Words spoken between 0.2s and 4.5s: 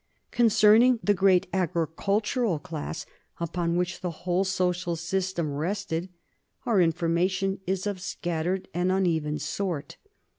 Concerning the great agricultural class upon which the whole